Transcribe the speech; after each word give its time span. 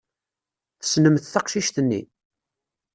Tessnemt 0.79 1.25
taqcict-nni? 1.33 2.01